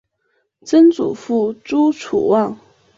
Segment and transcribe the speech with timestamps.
[0.65, 2.57] 曾祖父朱楚望。